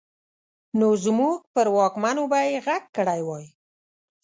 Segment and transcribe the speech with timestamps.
[0.79, 3.45] نو زموږ پر واکمنو به يې غږ کړی وای.